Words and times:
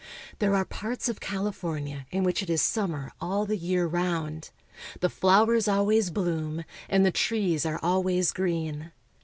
There 0.39 0.55
are 0.55 0.65
parts 0.65 1.09
of 1.09 1.19
California 1.19 2.07
in 2.09 2.23
which 2.23 2.41
it 2.41 2.49
is 2.49 2.59
sum 2.59 2.89
mer 2.89 3.11
all 3.21 3.45
the 3.45 3.55
year 3.55 3.85
round. 3.85 4.49
The 4.99 5.09
flowers 5.11 5.67
always 5.67 6.09
bloom, 6.09 6.63
and 6.89 7.05
the 7.05 7.11
trees 7.11 7.67
are 7.67 7.79
always 7.83 8.31
green. 8.31 8.93